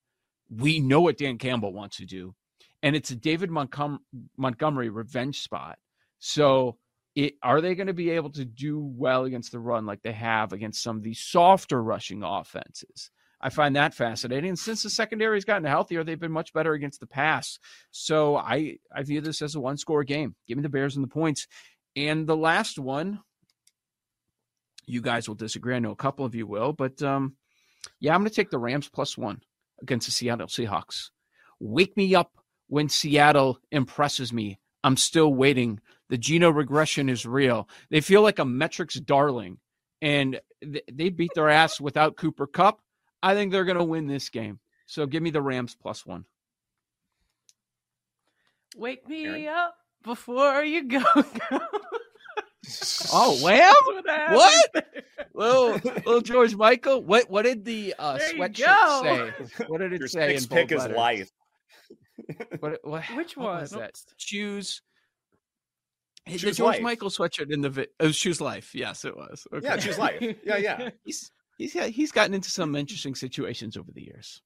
we 0.48 0.80
know 0.80 1.00
what 1.00 1.18
Dan 1.18 1.38
Campbell 1.38 1.72
wants 1.72 1.96
to 1.96 2.06
do, 2.06 2.34
and 2.82 2.94
it's 2.96 3.10
a 3.10 3.16
David 3.16 3.50
Montcom- 3.50 4.00
Montgomery 4.36 4.88
revenge 4.88 5.40
spot. 5.42 5.78
So, 6.18 6.78
it, 7.14 7.34
are 7.42 7.60
they 7.60 7.74
going 7.74 7.88
to 7.88 7.94
be 7.94 8.10
able 8.10 8.30
to 8.30 8.44
do 8.44 8.78
well 8.80 9.24
against 9.24 9.50
the 9.50 9.58
run 9.58 9.86
like 9.86 10.02
they 10.02 10.12
have 10.12 10.52
against 10.52 10.82
some 10.82 10.96
of 10.96 11.02
these 11.02 11.20
softer 11.20 11.82
rushing 11.82 12.22
offenses? 12.22 13.10
I 13.40 13.50
find 13.50 13.76
that 13.76 13.94
fascinating. 13.94 14.50
And 14.50 14.58
since 14.58 14.82
the 14.82 14.90
secondary 14.90 15.36
has 15.36 15.44
gotten 15.44 15.64
healthier, 15.64 16.02
they've 16.02 16.18
been 16.18 16.32
much 16.32 16.52
better 16.52 16.72
against 16.72 17.00
the 17.00 17.06
pass. 17.06 17.58
So 17.90 18.36
I 18.36 18.78
I 18.94 19.02
view 19.04 19.20
this 19.20 19.42
as 19.42 19.54
a 19.54 19.60
one 19.60 19.76
score 19.76 20.04
game. 20.04 20.34
Give 20.46 20.56
me 20.56 20.62
the 20.62 20.68
Bears 20.68 20.96
and 20.96 21.04
the 21.04 21.08
points. 21.08 21.46
And 21.94 22.26
the 22.26 22.36
last 22.36 22.78
one, 22.78 23.20
you 24.86 25.00
guys 25.00 25.28
will 25.28 25.36
disagree. 25.36 25.74
I 25.74 25.78
know 25.78 25.92
a 25.92 25.96
couple 25.96 26.24
of 26.24 26.34
you 26.34 26.46
will, 26.46 26.72
but 26.72 27.00
um, 27.02 27.36
yeah, 28.00 28.14
I'm 28.14 28.20
going 28.20 28.30
to 28.30 28.34
take 28.34 28.50
the 28.50 28.58
Rams 28.58 28.88
plus 28.88 29.16
one 29.16 29.40
against 29.80 30.06
the 30.06 30.12
Seattle 30.12 30.46
Seahawks. 30.46 31.10
Wake 31.60 31.96
me 31.96 32.14
up 32.14 32.32
when 32.68 32.88
Seattle 32.88 33.58
impresses 33.70 34.32
me. 34.32 34.58
I'm 34.84 34.96
still 34.96 35.34
waiting. 35.34 35.80
The 36.08 36.18
Geno 36.18 36.50
regression 36.50 37.08
is 37.08 37.26
real. 37.26 37.68
They 37.90 38.00
feel 38.00 38.22
like 38.22 38.38
a 38.38 38.44
metrics 38.44 38.94
darling, 38.94 39.58
and 40.00 40.40
th- 40.62 40.84
they 40.90 41.10
beat 41.10 41.32
their 41.34 41.48
ass 41.48 41.80
without 41.80 42.16
Cooper 42.16 42.46
Kupp. 42.46 42.80
I 43.22 43.34
think 43.34 43.50
they're 43.52 43.64
going 43.64 43.78
to 43.78 43.84
win 43.84 44.06
this 44.06 44.28
game. 44.28 44.60
So 44.86 45.06
give 45.06 45.22
me 45.22 45.30
the 45.30 45.42
Rams 45.42 45.74
plus 45.74 46.06
one. 46.06 46.24
Wake 48.76 49.08
me 49.08 49.26
Erin? 49.26 49.48
up 49.48 49.74
before 50.02 50.62
you 50.62 50.88
go. 50.88 51.02
oh, 53.12 53.38
Wham! 53.42 53.74
What? 54.34 54.86
little, 55.34 55.72
little 55.72 56.20
George 56.20 56.54
Michael. 56.54 57.02
What 57.02 57.28
what 57.28 57.42
did 57.42 57.64
the 57.64 57.94
uh, 57.98 58.18
sweatshirt 58.18 59.32
say? 59.48 59.64
What 59.66 59.80
did 59.80 59.92
it 59.94 60.00
Your 60.00 60.08
say? 60.08 60.36
in 60.36 60.44
pick 60.46 60.70
is 60.72 60.86
life. 60.86 61.30
What, 62.60 62.78
what, 62.84 63.04
Which 63.16 63.36
what 63.36 63.46
one? 63.46 63.60
was 63.60 63.70
that? 63.70 63.94
Choose. 64.16 64.82
Choose 66.28 66.42
the 66.42 66.52
George 66.52 66.76
life. 66.76 66.82
Michael 66.82 67.08
sweatshirt 67.10 67.50
in 67.50 67.62
the 67.62 67.70
vi- 67.70 67.86
oh, 68.00 68.10
choose 68.10 68.40
life. 68.40 68.74
Yes, 68.74 69.04
it 69.04 69.16
was. 69.16 69.46
Okay. 69.52 69.66
Yeah, 69.66 69.76
choose 69.76 69.98
life. 69.98 70.20
Yeah, 70.44 70.56
yeah. 70.58 70.90
he's 71.04 71.30
he's 71.56 71.72
he's 71.72 72.12
gotten 72.12 72.34
into 72.34 72.50
some 72.50 72.76
interesting 72.76 73.14
situations 73.14 73.76
over 73.76 73.90
the 73.92 74.02
years. 74.02 74.42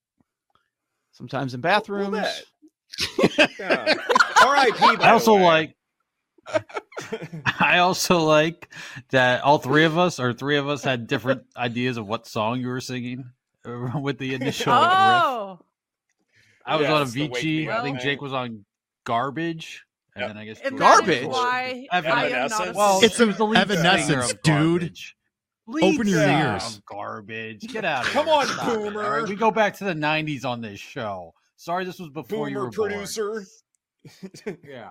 Sometimes 1.12 1.55
in 1.55 1.61
bathrooms. 1.61 2.17
Yeah. 3.59 3.95
R.I.P. 4.45 4.85
I 5.02 5.11
also 5.12 5.35
like. 5.35 5.75
I 7.59 7.79
also 7.79 8.19
like 8.19 8.69
that 9.11 9.43
all 9.43 9.59
three 9.59 9.85
of 9.85 9.97
us, 9.97 10.21
or 10.21 10.35
three 10.35 10.59
of 10.59 10.69
us, 10.69 10.85
had 10.85 11.07
different 11.07 11.45
ideas 11.57 11.97
of 11.97 12.07
what 12.07 12.26
song 12.26 12.61
you 12.61 12.69
were 12.69 12.81
singing 12.81 13.31
uh, 13.64 13.99
with 13.99 14.19
the 14.19 14.35
initial 14.35 14.73
riff. 14.75 15.59
I 16.66 16.76
was 16.76 16.85
Yeah, 16.87 16.92
on 16.95 17.02
it's 17.02 17.12
the 17.12 17.28
Avicii. 17.28 17.69
I 17.69 17.83
think. 17.83 18.00
Jake 18.00 18.21
was 18.21 18.33
on 18.33 18.64
Garbage, 19.04 19.85
and 20.14 20.23
Yep. 20.23 20.28
then 20.31 20.37
I 20.37 20.45
guess 20.45 20.61
and 20.61 20.78
George 20.78 20.81
that 20.81 21.09
is 21.09 21.21
Garbage? 21.23 21.26
Why 21.26 21.87
Evan- 21.92 22.12
I 22.12 22.25
am 22.26 22.31
not 22.31 22.33
a 22.33 22.37
Evanescence? 22.37 22.76
Well, 22.76 23.00
It's 23.02 23.21
it 23.21 23.37
the 23.38 23.47
lead 23.47 23.59
Evanescence, 23.61 24.07
singer 24.07 24.21
of 24.23 24.42
dude. 24.42 24.81
Garbage. 24.81 25.16
Open 25.69 26.07
your 26.09 26.19
singer 26.21 26.52
ears. 26.54 26.76
of 26.76 26.85
Garbage. 26.87 27.61
Get 27.73 27.85
out 27.85 28.07
of 28.07 28.12
Come 28.12 28.26
here. 28.26 28.35
on, 28.35 28.47
Stop 28.47 28.66
Boomer. 28.75 29.02
all 29.04 29.11
right? 29.21 29.28
We 29.28 29.37
go 29.37 29.50
back 29.50 29.75
to 29.78 29.85
the 29.85 29.95
'90s 29.95 30.45
on 30.45 30.61
this 30.61 30.81
show. 30.81 31.35
Sorry, 31.57 31.85
this 31.85 31.99
was 31.99 32.09
before 32.11 32.49
you 32.49 32.57
Boomer 32.57 32.64
were 32.66 32.71
born. 32.73 32.90
producer. 32.90 33.45
Yeah. 34.64 34.90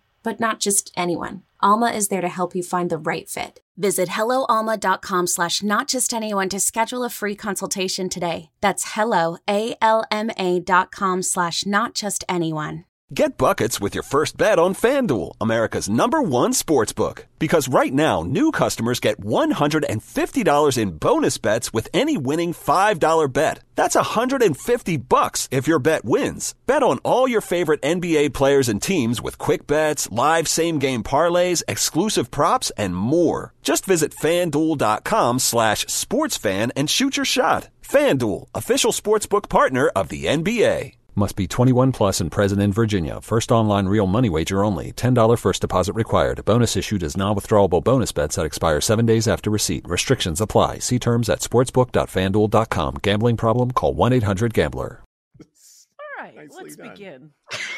but 0.23 0.39
not 0.39 0.59
just 0.59 0.91
anyone. 0.95 1.43
Alma 1.61 1.89
is 1.91 2.07
there 2.07 2.21
to 2.21 2.27
help 2.27 2.55
you 2.55 2.63
find 2.63 2.89
the 2.89 2.97
right 2.97 3.27
fit. 3.29 3.59
Visit 3.77 4.09
helloalma.com 4.09 5.27
slash 5.27 5.63
not 5.63 5.87
just 5.87 6.13
anyone 6.13 6.49
to 6.49 6.59
schedule 6.59 7.03
a 7.03 7.09
free 7.09 7.35
consultation 7.35 8.09
today. 8.09 8.49
That's 8.61 8.93
hello, 8.93 9.37
A-L-M-A 9.49 10.59
dot 10.59 10.91
com 10.91 11.21
slash 11.23 11.65
not 11.65 11.95
just 11.95 12.23
anyone. 12.29 12.85
Get 13.13 13.37
buckets 13.37 13.81
with 13.81 13.93
your 13.93 14.03
first 14.03 14.37
bet 14.37 14.57
on 14.57 14.73
FanDuel, 14.73 15.33
America's 15.41 15.89
number 15.89 16.21
one 16.21 16.53
sports 16.53 16.93
book. 16.93 17.27
Because 17.39 17.67
right 17.67 17.93
now, 17.93 18.23
new 18.23 18.51
customers 18.51 19.01
get 19.01 19.19
$150 19.19 20.77
in 20.77 20.91
bonus 20.91 21.37
bets 21.37 21.73
with 21.73 21.89
any 21.93 22.15
winning 22.15 22.53
$5 22.53 23.33
bet. 23.33 23.59
That's 23.75 23.95
150 23.95 24.95
bucks 24.95 25.49
if 25.51 25.67
your 25.67 25.79
bet 25.79 26.05
wins. 26.05 26.55
Bet 26.67 26.83
on 26.83 26.99
all 26.99 27.27
your 27.27 27.41
favorite 27.41 27.81
NBA 27.81 28.33
players 28.33 28.69
and 28.69 28.81
teams 28.81 29.21
with 29.21 29.37
quick 29.37 29.67
bets, 29.67 30.09
live 30.09 30.47
same 30.47 30.79
game 30.79 31.03
parlays, 31.03 31.63
exclusive 31.67 32.31
props, 32.31 32.69
and 32.77 32.95
more. 32.95 33.53
Just 33.61 33.83
visit 33.83 34.15
fanduel.com 34.15 35.39
slash 35.39 35.83
sportsfan 35.87 36.71
and 36.77 36.89
shoot 36.89 37.17
your 37.17 37.25
shot. 37.25 37.67
FanDuel, 37.81 38.47
official 38.55 38.93
sportsbook 38.93 39.49
partner 39.49 39.89
of 39.97 40.07
the 40.07 40.27
NBA. 40.27 40.93
Must 41.13 41.35
be 41.35 41.45
21 41.45 41.91
plus 41.91 42.21
and 42.21 42.31
present 42.31 42.61
in 42.61 42.71
Virginia. 42.71 43.19
First 43.19 43.51
online 43.51 43.87
real 43.87 44.07
money 44.07 44.29
wager 44.29 44.63
only. 44.63 44.93
$10 44.93 45.37
first 45.37 45.59
deposit 45.61 45.93
required. 45.93 46.43
Bonus 46.45 46.77
issued 46.77 47.03
as 47.03 47.17
non-withdrawable 47.17 47.83
bonus 47.83 48.11
bets 48.13 48.37
that 48.37 48.45
expire 48.45 48.79
seven 48.79 49.05
days 49.05 49.27
after 49.27 49.49
receipt. 49.49 49.85
Restrictions 49.87 50.39
apply. 50.39 50.79
See 50.79 50.99
terms 50.99 51.29
at 51.29 51.39
sportsbook.fanduel.com. 51.39 52.95
Gambling 53.01 53.35
problem? 53.37 53.71
Call 53.71 53.93
1-800-GAMBLER. 53.95 55.03
All 55.39 56.23
right, 56.25 56.35
Nicely 56.35 56.63
let's 56.63 56.75
done. 56.77 56.89
begin. 56.91 57.31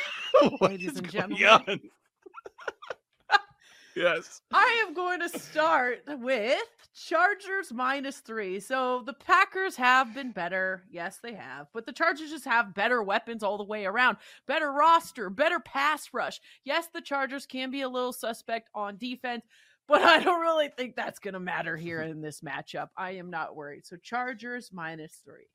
Ladies 0.61 0.97
and 0.97 1.09
gentlemen. 1.09 1.45
on? 1.47 1.79
Yes. 3.95 4.41
I 4.51 4.83
am 4.85 4.93
going 4.93 5.19
to 5.21 5.29
start 5.29 6.03
with 6.07 6.59
Chargers 6.95 7.71
minus 7.71 8.19
three. 8.19 8.59
So 8.59 9.03
the 9.05 9.13
Packers 9.13 9.75
have 9.75 10.13
been 10.13 10.31
better. 10.31 10.83
Yes, 10.89 11.19
they 11.21 11.33
have. 11.33 11.67
But 11.73 11.85
the 11.85 11.91
Chargers 11.91 12.29
just 12.29 12.45
have 12.45 12.75
better 12.75 13.03
weapons 13.03 13.43
all 13.43 13.57
the 13.57 13.63
way 13.63 13.85
around, 13.85 14.17
better 14.47 14.71
roster, 14.71 15.29
better 15.29 15.59
pass 15.59 16.09
rush. 16.13 16.39
Yes, 16.63 16.87
the 16.93 17.01
Chargers 17.01 17.45
can 17.45 17.71
be 17.71 17.81
a 17.81 17.89
little 17.89 18.13
suspect 18.13 18.69
on 18.75 18.97
defense, 18.97 19.45
but 19.87 20.01
I 20.01 20.23
don't 20.23 20.41
really 20.41 20.69
think 20.69 20.95
that's 20.95 21.19
going 21.19 21.33
to 21.33 21.39
matter 21.39 21.75
here 21.75 22.01
in 22.01 22.21
this 22.21 22.41
matchup. 22.41 22.89
I 22.95 23.11
am 23.11 23.29
not 23.29 23.55
worried. 23.55 23.85
So 23.85 23.97
Chargers 23.97 24.71
minus 24.71 25.21
three. 25.25 25.47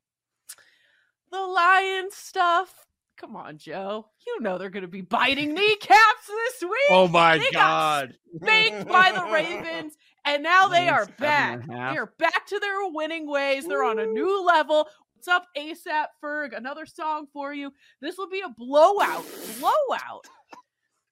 The 1.31 1.39
Lions 1.39 2.15
stuff. 2.15 2.87
Come 3.19 3.35
on, 3.35 3.57
Joe. 3.57 4.07
You 4.25 4.37
know 4.41 4.57
they're 4.57 4.69
going 4.69 4.83
to 4.83 4.87
be 4.87 5.01
biting 5.01 5.53
kneecaps 5.53 6.27
this 6.27 6.61
week. 6.61 6.71
Oh 6.89 7.07
my 7.09 7.37
They 7.37 7.49
god. 7.51 8.13
spanked 8.41 8.87
by 8.87 9.11
the 9.11 9.25
Ravens, 9.31 9.97
and 10.23 10.41
now 10.41 10.69
they 10.69 10.87
are 10.87 11.05
back. 11.19 11.61
and 11.63 11.69
a 11.69 11.75
half. 11.75 11.93
They 11.93 11.97
are 11.99 12.13
back 12.17 12.47
to 12.47 12.59
their 12.59 12.77
winning 12.89 13.29
ways. 13.29 13.67
They're 13.67 13.83
on 13.83 13.99
a 13.99 14.05
new 14.05 14.45
level. 14.45 14.87
What's 15.13 15.27
up, 15.27 15.47
ASAP 15.57 16.05
Ferg? 16.23 16.55
Another 16.55 16.85
song 16.85 17.27
for 17.33 17.53
you. 17.53 17.73
This 18.01 18.17
will 18.17 18.29
be 18.29 18.39
a 18.39 18.49
blowout. 18.57 19.25
Blowout. 19.59 20.25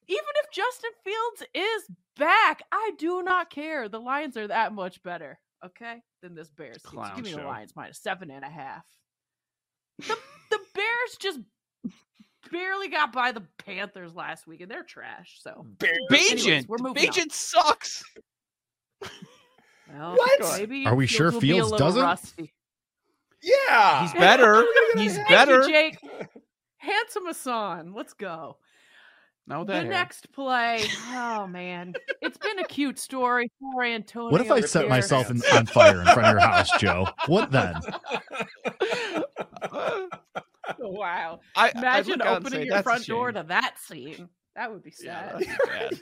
Even 0.07 0.23
if 0.35 0.51
Justin 0.53 0.91
Fields 1.03 1.43
is 1.53 1.89
back, 2.17 2.63
I 2.71 2.91
do 2.97 3.21
not 3.21 3.49
care. 3.49 3.89
The 3.89 3.99
Lions 3.99 4.37
are 4.37 4.47
that 4.47 4.71
much 4.71 5.03
better, 5.03 5.37
okay, 5.65 6.01
than 6.21 6.35
this 6.35 6.49
Bears 6.51 6.77
give 7.17 7.25
me 7.25 7.31
the. 7.33 7.43
Lions 7.43 7.73
minus 7.75 7.99
seven 7.99 8.31
and 8.31 8.45
a 8.45 8.49
half. 8.49 8.85
The 9.99 10.17
the 10.51 10.59
Bears 10.73 11.17
just 11.19 11.39
barely 12.51 12.89
got 12.89 13.12
by 13.13 13.32
the 13.32 13.44
Panthers 13.58 14.13
last 14.16 14.48
week, 14.48 14.62
and 14.62 14.70
they're 14.72 14.84
trash. 14.84 15.39
So 15.42 15.66
Anyways, 15.82 16.46
Bagent. 16.46 16.68
we're 16.68 16.77
moving 16.80 17.10
on. 17.10 17.30
Sucks. 17.30 18.04
Well, 19.94 20.16
What? 20.16 20.60
Maybe 20.60 20.86
Are 20.86 20.96
we 20.96 21.08
sure 21.08 21.32
will 21.32 21.39
be 21.39 21.51
a 21.51 21.56
Fields 21.56 21.77
doesn't? 21.77 22.01
Rusty. 22.01 22.54
Yeah. 23.42 24.01
He's 24.04 24.13
better. 24.13 24.66
He's 24.96 25.16
Thank 25.16 25.30
better. 25.30 25.62
you, 25.62 25.68
Jake. 25.70 25.98
Handsome 26.77 27.25
Hassan. 27.27 27.94
Let's 27.94 28.13
go. 28.13 28.58
No, 29.50 29.63
The 29.63 29.75
hair. 29.75 29.84
next 29.86 30.30
play. 30.34 30.84
Oh 31.13 31.48
man, 31.48 31.94
it's 32.22 32.38
been 32.38 32.60
a 32.60 32.66
cute 32.66 33.00
story 33.00 33.50
for 33.62 33.82
Antonio. 33.84 34.30
What 34.30 34.42
if 34.42 34.51
I 34.51 34.60
set 34.60 34.82
here. 34.82 34.89
myself 34.89 35.32
in, 35.32 35.42
on 35.54 35.66
fire 35.68 36.01
in 36.01 36.06
front 36.08 36.25
of 36.25 36.32
your 36.32 36.39
house, 36.42 36.70
Joe? 36.80 37.08
What 37.27 37.50
then? 37.51 37.75
Wow! 40.79 41.39
I, 41.55 41.67
I 41.67 41.71
Imagine 41.77 42.13
and 42.13 42.24
opening 42.24 42.62
say, 42.62 42.65
your 42.65 42.83
front 42.83 43.05
door 43.05 43.31
to 43.31 43.43
that 43.43 43.79
scene. 43.79 44.29
That 44.55 44.71
would 44.71 44.83
be 44.83 44.91
sad. 44.91 45.45
bad. 45.65 46.00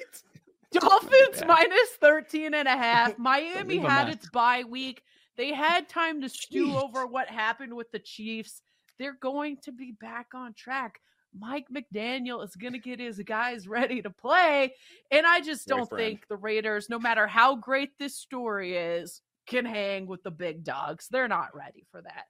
Dolphins 0.71 1.43
minus 1.45 1.89
13 2.01 2.53
and 2.53 2.67
a 2.67 2.71
half. 2.71 3.17
Miami 3.17 3.77
had 3.77 4.09
its 4.09 4.29
bye 4.29 4.63
week. 4.67 5.03
They 5.37 5.53
had 5.53 5.89
time 5.89 6.21
to 6.21 6.29
stew 6.29 6.75
over 6.77 7.05
what 7.05 7.27
happened 7.27 7.73
with 7.73 7.91
the 7.91 7.99
Chiefs. 7.99 8.61
They're 8.97 9.17
going 9.21 9.57
to 9.63 9.71
be 9.71 9.91
back 9.91 10.27
on 10.33 10.53
track. 10.53 10.99
Mike 11.37 11.67
McDaniel 11.69 12.43
is 12.43 12.55
going 12.55 12.73
to 12.73 12.79
get 12.79 12.99
his 12.99 13.19
guys 13.19 13.67
ready 13.67 14.01
to 14.01 14.09
play. 14.09 14.73
And 15.11 15.27
I 15.27 15.41
just 15.41 15.67
don't 15.67 15.89
think 15.89 16.27
the 16.27 16.37
Raiders, 16.37 16.89
no 16.89 16.99
matter 16.99 17.27
how 17.27 17.55
great 17.55 17.97
this 17.99 18.15
story 18.15 18.77
is, 18.77 19.21
can 19.45 19.65
hang 19.65 20.07
with 20.07 20.23
the 20.23 20.31
big 20.31 20.63
dogs. 20.63 21.07
They're 21.09 21.27
not 21.27 21.53
ready 21.53 21.85
for 21.91 22.01
that. 22.01 22.25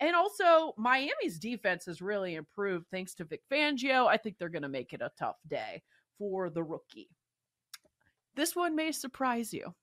And 0.00 0.16
also, 0.16 0.72
Miami's 0.78 1.38
defense 1.38 1.84
has 1.86 2.00
really 2.00 2.34
improved 2.34 2.86
thanks 2.90 3.14
to 3.16 3.24
Vic 3.24 3.42
Fangio. 3.52 4.06
I 4.06 4.16
think 4.16 4.36
they're 4.38 4.48
going 4.48 4.62
to 4.62 4.68
make 4.68 4.92
it 4.94 5.02
a 5.02 5.10
tough 5.18 5.36
day 5.46 5.82
for 6.18 6.48
the 6.48 6.62
rookie. 6.62 7.10
This 8.34 8.56
one 8.56 8.74
may 8.76 8.92
surprise 8.92 9.52
you. 9.52 9.74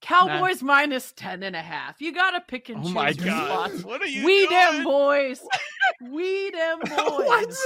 Cowboys 0.00 0.62
minus 0.62 1.12
10 1.12 1.42
and 1.42 1.54
a 1.54 1.60
half. 1.60 2.00
You 2.00 2.12
got 2.14 2.30
to 2.30 2.40
pick 2.40 2.70
and 2.70 2.78
Oh 2.78 2.84
choose 2.84 2.94
my 2.94 3.08
your 3.10 3.26
god. 3.26 3.70
spots. 3.70 3.84
What 3.84 4.00
are 4.00 4.06
you 4.06 4.24
We 4.24 4.46
doing? 4.46 4.50
them 4.50 4.84
boys. 4.84 5.40
we 6.10 6.50
them 6.50 6.80
boys. 6.80 7.58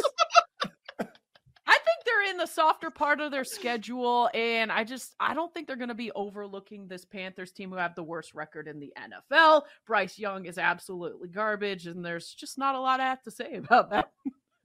I 2.24 2.26
think 2.26 2.36
they're 2.36 2.42
in 2.42 2.48
the 2.48 2.52
softer 2.52 2.90
part 2.90 3.20
of 3.20 3.30
their 3.30 3.44
schedule, 3.44 4.30
and 4.34 4.70
I 4.72 4.84
just 4.84 5.14
I 5.20 5.34
don't 5.34 5.52
think 5.52 5.66
they're 5.66 5.76
going 5.76 5.88
to 5.88 5.94
be 5.94 6.12
overlooking 6.12 6.86
this 6.86 7.04
Panthers 7.04 7.52
team 7.52 7.70
who 7.70 7.76
have 7.76 7.94
the 7.94 8.02
worst 8.02 8.34
record 8.34 8.68
in 8.68 8.80
the 8.80 8.92
NFL. 8.98 9.62
Bryce 9.86 10.18
Young 10.18 10.46
is 10.46 10.58
absolutely 10.58 11.28
garbage, 11.28 11.86
and 11.86 12.04
there's 12.04 12.34
just 12.34 12.58
not 12.58 12.74
a 12.74 12.80
lot 12.80 13.00
I 13.00 13.06
have 13.06 13.22
to 13.22 13.30
say 13.30 13.54
about 13.56 13.90
that 13.90 14.10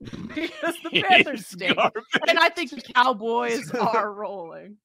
because 0.00 0.76
the 0.82 1.02
Panthers 1.08 1.46
stink, 1.46 1.78
and 2.28 2.38
I 2.38 2.48
think 2.48 2.70
the 2.70 2.82
Cowboys 2.94 3.70
are 3.72 4.12
rolling. 4.12 4.76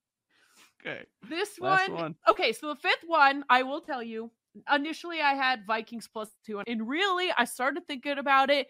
Okay. 0.86 1.04
This 1.30 1.58
one, 1.58 1.94
one. 1.94 2.16
okay. 2.28 2.54
So 2.54 2.70
the 2.70 2.76
fifth 2.76 3.04
one, 3.08 3.44
I 3.50 3.64
will 3.64 3.82
tell 3.82 4.04
you. 4.04 4.32
Initially, 4.74 5.20
I 5.20 5.34
had 5.34 5.66
Vikings 5.68 6.08
plus 6.08 6.30
two, 6.46 6.62
and 6.66 6.88
really, 6.88 7.30
I 7.38 7.44
started 7.44 7.86
thinking 7.88 8.18
about 8.18 8.50
it. 8.50 8.68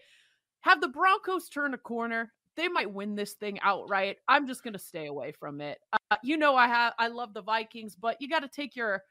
Have 0.60 0.80
the 0.80 0.88
Broncos 0.88 1.48
turn 1.48 1.74
a 1.74 1.78
corner? 1.78 2.32
They 2.56 2.68
might 2.68 2.90
win 2.90 3.14
this 3.14 3.34
thing 3.34 3.58
outright. 3.62 4.18
I'm 4.28 4.46
just 4.46 4.62
gonna 4.62 4.78
stay 4.78 5.06
away 5.06 5.32
from 5.32 5.60
it. 5.60 5.78
Uh, 5.92 6.16
you 6.22 6.36
know, 6.36 6.56
I 6.56 6.66
have 6.68 6.94
I 6.98 7.08
love 7.08 7.34
the 7.34 7.42
Vikings, 7.42 7.94
but 7.96 8.16
you 8.20 8.28
got 8.28 8.40
to 8.40 8.48
take 8.48 8.76
your 8.76 9.02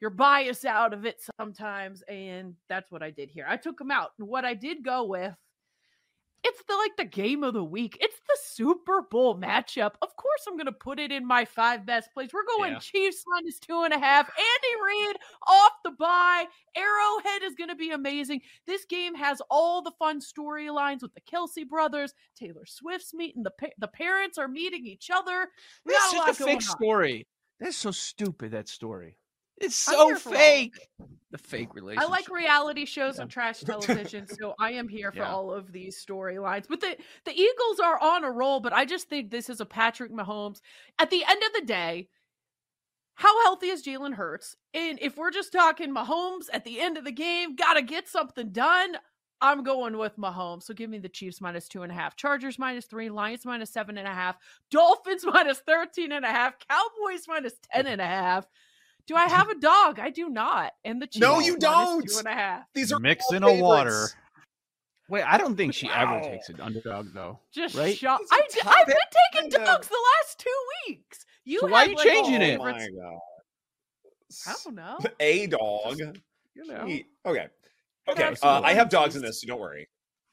your 0.00 0.10
bias 0.10 0.64
out 0.64 0.92
of 0.92 1.04
it 1.04 1.20
sometimes, 1.40 2.02
and 2.08 2.54
that's 2.68 2.90
what 2.90 3.02
I 3.02 3.10
did 3.10 3.30
here. 3.30 3.46
I 3.48 3.56
took 3.56 3.78
them 3.78 3.90
out. 3.90 4.10
What 4.18 4.44
I 4.44 4.54
did 4.54 4.84
go 4.84 5.04
with 5.04 5.34
it's 6.44 6.62
the 6.68 6.76
like 6.76 6.96
the 6.96 7.04
game 7.04 7.42
of 7.44 7.52
the 7.54 7.64
week. 7.64 7.98
It's 8.00 8.18
the 8.26 8.38
Super 8.44 9.02
Bowl 9.02 9.36
matchup. 9.38 9.92
Of 10.02 10.14
course, 10.16 10.44
I'm 10.46 10.56
gonna 10.56 10.72
put 10.72 10.98
it 11.00 11.10
in 11.12 11.26
my 11.26 11.44
five 11.44 11.84
best 11.84 12.12
plays. 12.14 12.30
We're 12.32 12.44
going 12.58 12.72
Yeah. 12.72 12.78
Chiefs 12.78 13.24
minus 13.26 13.58
two 13.58 13.82
and 13.82 13.92
a 13.92 13.98
half. 13.98 14.28
Andy 14.28 14.82
Reid 14.86 15.16
off 15.46 15.72
the 15.84 15.90
bye. 15.92 16.46
Arrowhead 16.76 17.42
is 17.42 17.54
gonna 17.54 17.74
be 17.74 17.90
amazing. 17.90 18.40
This 18.66 18.84
game 18.84 19.14
has 19.14 19.42
all 19.50 19.82
the 19.82 19.92
fun 19.98 20.20
storylines 20.20 21.02
with 21.02 21.12
the 21.14 21.20
Kelce 21.22 21.68
brothers. 21.68 22.14
Taylor 22.36 22.66
Swift's 22.66 23.12
meeting 23.12 23.42
the 23.42 23.50
pa- 23.50 23.66
the 23.78 23.88
parents 23.88 24.38
are 24.38 24.48
meeting 24.48 24.86
each 24.86 25.10
other. 25.12 25.48
We 25.84 25.92
That's 25.92 26.12
got 26.12 26.14
a 26.14 26.18
lot 26.18 26.26
just 26.28 26.40
a 26.40 26.44
going 26.44 26.60
fake 26.60 26.70
on. 26.70 26.76
story. 26.76 27.26
That's 27.60 27.76
so 27.76 27.90
stupid. 27.90 28.52
That 28.52 28.68
story. 28.68 29.18
It's 29.60 29.74
so 29.76 30.06
here 30.08 30.16
for 30.16 30.28
all 30.30 30.34
of 30.34 30.40
fake. 30.40 30.88
The 31.30 31.38
fake 31.38 31.74
relationship. 31.74 32.08
I 32.08 32.10
like 32.10 32.30
reality 32.30 32.84
shows 32.86 33.16
Yeah. 33.16 33.22
on 33.22 33.28
trash 33.28 33.60
television, 33.60 34.26
so 34.26 34.54
I 34.58 34.72
am 34.72 34.88
here 34.88 35.12
for 35.12 35.18
Yeah. 35.18 35.32
all 35.32 35.52
of 35.52 35.72
these 35.72 36.02
storylines. 36.04 36.66
But 36.68 36.80
the 36.80 36.96
the 37.24 37.32
Eagles 37.38 37.80
are 37.80 38.00
on 38.00 38.24
a 38.24 38.30
roll, 38.30 38.60
but 38.60 38.72
I 38.72 38.84
just 38.84 39.08
think 39.08 39.30
this 39.30 39.50
is 39.50 39.60
a 39.60 39.66
Patrick 39.66 40.12
Mahomes. 40.12 40.60
At 40.98 41.10
the 41.10 41.24
end 41.28 41.42
of 41.42 41.52
the 41.54 41.66
day, 41.66 42.08
how 43.14 43.42
healthy 43.44 43.66
is 43.68 43.84
Jalen 43.84 44.14
Hurts? 44.14 44.56
And 44.74 44.98
if 45.02 45.16
we're 45.16 45.30
just 45.32 45.52
talking 45.52 45.92
Mahomes 45.94 46.46
at 46.52 46.64
the 46.64 46.80
end 46.80 46.96
of 46.96 47.04
the 47.04 47.12
game, 47.12 47.56
gotta 47.56 47.82
get 47.82 48.08
something 48.08 48.50
done. 48.50 48.96
I'm 49.40 49.62
going 49.62 49.98
with 49.98 50.16
Mahomes. 50.16 50.64
So 50.64 50.74
give 50.74 50.88
me 50.90 50.98
the 50.98 51.08
Chiefs 51.08 51.40
minus 51.40 51.68
two 51.68 51.82
and 51.82 51.92
a 51.92 51.94
half, 51.94 52.16
Chargers 52.16 52.58
minus 52.58 52.86
three, 52.86 53.08
Lions 53.10 53.44
minus 53.44 53.70
seven 53.70 53.98
and 53.98 54.08
a 54.08 54.12
half, 54.14 54.36
Dolphins 54.70 55.24
minus 55.32 55.58
13 55.60 56.10
and 56.12 56.24
a 56.24 56.28
half, 56.28 56.54
Cowboys 56.68 57.24
minus 57.28 57.54
10 57.72 57.86
and 57.86 58.00
a 58.00 58.06
half. 58.06 58.46
Do 59.08 59.16
I 59.16 59.26
have 59.26 59.48
a 59.48 59.54
dog? 59.58 59.98
I 59.98 60.10
do 60.10 60.28
not. 60.28 60.72
And 60.84 61.00
the 61.02 61.06
Chiefs 61.06 61.20
No, 61.20 61.40
you 61.40 61.56
don't. 61.58 62.06
Two 62.08 62.18
and 62.18 62.28
a 62.28 62.32
half. 62.32 62.64
These 62.74 62.92
are 62.92 63.00
Mixing 63.00 63.42
all 63.42 63.50
a 63.50 63.60
water. 63.60 64.08
Wait, 65.08 65.22
I 65.22 65.38
don't 65.38 65.56
think 65.56 65.72
she 65.72 65.88
ever 65.88 66.20
takes 66.20 66.50
an 66.50 66.60
underdog 66.60 67.08
though. 67.14 67.40
Just 67.50 67.74
right? 67.74 67.96
shot. 67.96 68.20
These 68.20 68.30
are 68.30 68.34
I 68.38 68.46
d- 68.52 68.60
top 68.60 68.74
I've 68.78 68.86
been 68.86 68.96
taking 69.32 69.44
end 69.46 69.54
of- 69.54 69.66
dogs 69.66 69.88
the 69.88 69.96
last 70.18 70.38
two 70.38 70.50
weeks. 70.86 71.24
You 71.44 71.60
So 71.60 71.68
why 71.68 71.86
are 71.86 71.88
you 71.88 71.96
like, 71.96 72.06
changing 72.06 72.42
it? 72.42 72.60
Oh 72.60 72.64
favorites. 72.64 72.88
my 72.94 73.02
god. 73.02 73.18
I 74.46 74.54
don't 74.64 74.74
know. 74.74 74.98
A 75.20 75.46
dog. 75.46 75.98
You 76.54 76.66
know. 76.66 76.86
Gee, 76.86 77.06
Okay. 77.24 77.46
Okay. 78.08 78.34
Uh, 78.42 78.60
I 78.62 78.74
have 78.74 78.90
dogs 78.90 79.16
in 79.16 79.22
this, 79.22 79.40
so 79.40 79.46
don't 79.46 79.60
worry. 79.60 79.88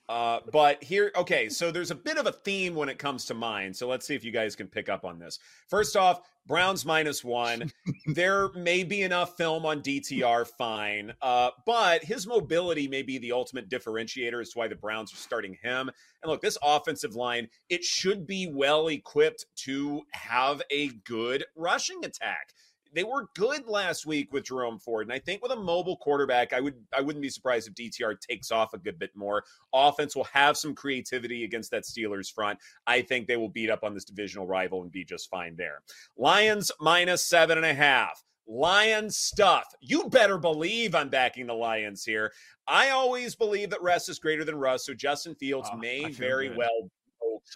Uh, 0.08 0.40
but 0.52 0.84
here, 0.84 1.12
okay, 1.16 1.50
so 1.50 1.72
there's 1.72 1.92
a 1.92 1.96
bit 1.96 2.18
of 2.18 2.28
a 2.28 2.32
theme 2.32 2.76
when 2.76 2.90
it 2.90 3.00
comes 3.00 3.26
to 3.26 3.34
mine. 3.34 3.74
So 3.74 3.88
let's 3.88 4.06
see 4.06 4.16
if 4.16 4.24
you 4.24 4.32
guys 4.32 4.56
can 4.56 4.68
pick 4.68 4.88
up 4.88 5.04
on 5.04 5.18
this. 5.18 5.40
First 5.68 5.98
off, 5.98 6.22
Browns 6.48 6.86
minus 6.86 7.24
one. 7.24 7.72
there 8.06 8.50
may 8.54 8.84
be 8.84 9.02
enough 9.02 9.36
film 9.36 9.66
on 9.66 9.82
DTR, 9.82 10.46
fine. 10.46 11.14
Uh, 11.22 11.50
but 11.66 12.04
his 12.04 12.28
mobility 12.28 12.88
may 12.88 13.02
be 13.02 13.18
the 13.18 13.32
ultimate 13.32 13.68
differentiator 13.68 14.40
as 14.42 14.52
to 14.52 14.60
why 14.60 14.68
the 14.68 14.76
Browns 14.76 15.12
are 15.12 15.18
starting 15.18 15.58
him. 15.64 15.90
And 16.22 16.32
look, 16.32 16.42
this 16.42 16.58
offensive 16.62 17.16
line, 17.16 17.48
it 17.70 17.84
should 17.84 18.28
be 18.28 18.48
well 18.48 18.88
equipped 18.90 19.46
to 19.64 20.04
have 20.12 20.62
a 20.70 20.90
good 21.06 21.46
rushing 21.56 22.06
attack 22.06 22.54
they 22.94 23.04
were 23.04 23.28
good 23.36 23.68
last 23.68 24.06
week 24.06 24.32
with 24.32 24.46
Jerome 24.46 24.80
Ford, 24.80 25.08
and 25.08 25.14
I 25.14 25.20
think 25.20 25.42
with 25.42 25.52
a 25.52 25.56
mobile 25.56 25.98
quarterback, 25.98 26.54
I 26.54 26.62
would 26.62 26.76
I 26.96 27.02
wouldn't 27.02 27.22
be 27.22 27.30
surprised 27.30 27.68
if 27.68 27.76
DTR 27.76 28.20
takes 28.20 28.52
off 28.52 28.74
a 28.74 28.78
good 28.78 29.00
bit 29.00 29.12
more. 29.16 29.44
Offense 29.74 30.16
will 30.16 30.26
have 30.26 30.58
some 30.58 30.76
creativity 30.76 31.44
against 31.44 31.72
that 31.72 31.84
Steelers 31.84 32.32
front. 32.32 32.60
I 32.88 33.02
think 33.02 33.28
they 33.28 33.38
will 33.38 33.50
beat 33.50 33.70
up 33.70 33.84
on 33.84 33.94
this 33.94 34.06
divisional 34.06 34.48
rival 34.48 34.82
and 34.82 34.92
be 34.92 35.04
just 35.04 35.30
fine 35.30 35.56
there. 35.56 35.82
Lions 36.18 36.72
minus 36.80 37.28
seven 37.28 37.58
and 37.58 37.66
a 37.66 37.74
half. 37.74 38.24
Lions 38.48 39.18
stuff. 39.18 39.66
You 39.82 40.08
better 40.10 40.38
believe 40.38 40.94
I'm 40.94 41.10
backing 41.10 41.48
the 41.48 41.54
Lions 41.54 42.04
here. 42.04 42.32
I 42.68 42.92
always 42.92 43.36
believe 43.36 43.72
that 43.72 43.82
rest 43.82 44.08
is 44.08 44.20
greater 44.20 44.44
than 44.44 44.56
rust, 44.56 44.86
so 44.86 44.94
Justin 44.94 45.36
Fields 45.36 45.70
oh, 45.72 45.78
may 45.78 46.12
very 46.12 46.50
good. 46.50 46.58
well 46.58 46.92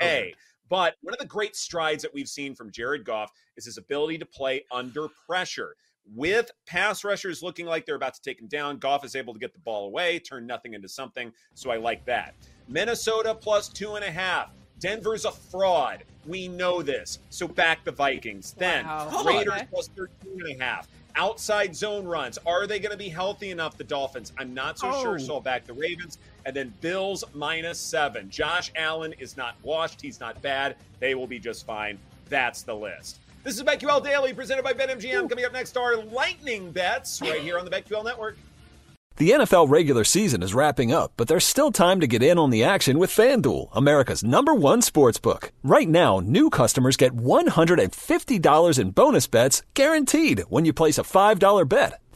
okay. 0.02 0.34
But 0.70 0.96
one 1.02 1.14
of 1.14 1.20
the 1.20 1.26
great 1.26 1.56
strides 1.56 2.04
that 2.04 2.14
we've 2.14 2.30
seen 2.30 2.56
from 2.56 2.72
Jared 2.72 3.04
Goff 3.04 3.32
is 3.58 3.66
his 3.66 3.78
ability 3.78 4.20
to 4.20 4.26
play 4.26 4.64
under 4.72 5.08
pressure. 5.28 5.76
With 6.16 6.50
pass 6.66 7.04
rushers 7.04 7.44
looking 7.44 7.66
like 7.66 7.86
they're 7.86 7.96
about 7.96 8.16
to 8.16 8.22
take 8.22 8.40
him 8.40 8.48
down, 8.48 8.78
Goff 8.78 9.04
is 9.06 9.16
able 9.16 9.34
to 9.34 9.40
get 9.40 9.54
the 9.54 9.60
ball 9.60 9.86
away, 9.86 10.20
turn 10.20 10.48
nothing 10.48 10.74
into 10.74 10.88
something. 10.88 11.32
So 11.54 11.70
I 11.70 11.78
like 11.78 12.06
that. 12.06 12.36
Minnesota 12.68 13.36
plus 13.36 13.70
two 13.70 13.96
and 13.96 14.06
a 14.06 14.12
half. 14.12 14.52
Denver's 14.80 15.26
a 15.26 15.32
fraud. 15.32 16.06
We 16.26 16.48
know 16.48 16.82
this. 16.82 17.20
So 17.30 17.48
back 17.48 17.84
the 17.84 17.92
Vikings. 17.92 18.54
Then 18.58 18.86
wow. 18.86 19.24
Raiders 19.26 19.54
okay. 19.54 19.68
plus 19.70 19.90
13 19.90 20.42
and 20.46 20.62
a 20.62 20.64
half 20.64 20.88
outside 21.16 21.76
zone 21.76 22.06
runs. 22.06 22.38
Are 22.46 22.66
they 22.66 22.80
going 22.80 22.92
to 22.92 22.98
be 22.98 23.10
healthy 23.10 23.52
enough, 23.52 23.78
the 23.78 23.84
Dolphins? 23.84 24.32
I'm 24.38 24.54
not 24.54 24.80
so 24.80 24.90
oh. 24.92 25.04
sure. 25.04 25.20
So 25.20 25.36
I'll 25.36 25.42
back 25.42 25.66
the 25.66 25.74
Ravens. 25.74 26.18
And 26.50 26.56
then 26.56 26.74
Bills 26.82 27.24
minus 27.36 27.78
seven. 27.78 28.28
Josh 28.28 28.72
Allen 28.76 29.14
is 29.20 29.38
not 29.38 29.54
washed. 29.62 30.02
He's 30.02 30.20
not 30.20 30.42
bad. 30.42 30.78
They 31.00 31.14
will 31.14 31.28
be 31.28 31.38
just 31.38 31.64
fine. 31.64 32.00
That's 32.28 32.64
the 32.64 32.76
list. 32.76 33.20
This 33.44 33.56
is 33.56 33.62
BetQL 33.62 34.04
Daily 34.04 34.34
presented 34.34 34.64
by 34.64 34.74
BetMGM. 34.74 35.30
Coming 35.30 35.46
up 35.46 35.54
next 35.54 35.78
are 35.78 35.98
lightning 35.98 36.72
bets 36.72 37.22
right 37.22 37.40
here 37.40 37.60
on 37.60 37.66
the 37.66 37.72
BetQL 37.72 38.04
Network. 38.04 38.36
The 39.18 39.30
NFL 39.32 39.70
regular 39.70 40.04
season 40.06 40.42
is 40.42 40.56
wrapping 40.56 40.92
up, 40.92 41.12
but 41.18 41.28
there's 41.28 41.46
still 41.46 41.72
time 41.72 42.00
to 42.00 42.08
get 42.08 42.24
in 42.24 42.40
on 42.40 42.50
the 42.50 42.64
action 42.64 42.98
with 42.98 43.12
FanDuel, 43.12 43.68
America's 43.74 44.24
number 44.24 44.56
one 44.56 44.82
sports 44.82 45.20
book. 45.20 45.52
Right 45.62 45.90
now, 45.90 46.20
new 46.20 46.50
customers 46.50 46.98
get 46.98 47.16
$150 47.16 48.80
in 48.80 48.92
bonus 48.92 49.28
bets 49.28 49.62
guaranteed 49.76 50.40
when 50.50 50.66
you 50.66 50.74
place 50.74 50.98
a 50.98 51.04
$5 51.04 51.70
bet. 51.70 52.00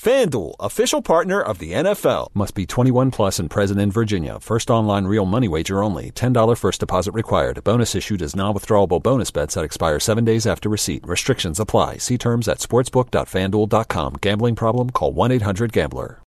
FanDuel, 0.00 0.54
official 0.58 1.02
partner 1.02 1.42
of 1.42 1.58
the 1.58 1.72
NFL. 1.72 2.28
Must 2.32 2.54
be 2.54 2.64
21 2.64 3.10
plus 3.10 3.38
and 3.38 3.50
present 3.50 3.78
in 3.78 3.90
Virginia. 3.90 4.40
First 4.40 4.70
online 4.70 5.04
real 5.04 5.26
money 5.26 5.46
wager 5.46 5.82
only. 5.82 6.10
$10 6.10 6.56
first 6.56 6.80
deposit 6.80 7.12
required. 7.12 7.62
Bonus 7.64 7.94
issued 7.94 8.22
as 8.22 8.34
non-withdrawable 8.34 9.02
bonus 9.02 9.30
bets 9.30 9.54
that 9.56 9.64
expire 9.64 10.00
seven 10.00 10.24
days 10.24 10.46
after 10.46 10.70
receipt. 10.70 11.06
Restrictions 11.06 11.60
apply. 11.60 11.98
See 11.98 12.16
terms 12.16 12.48
at 12.48 12.60
sportsbook.fanduel.com. 12.60 14.14
Gambling 14.22 14.56
problem? 14.56 14.88
Call 14.88 15.12
1-800-GAMBLER. 15.12 16.22